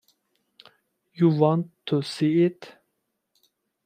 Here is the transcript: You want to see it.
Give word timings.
You 1.13 1.29
want 1.29 1.69
to 1.85 2.01
see 2.01 2.41
it. 2.41 2.73